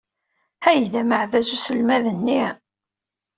[0.67, 2.43] Ay d ameɛdaz uselmad-nni!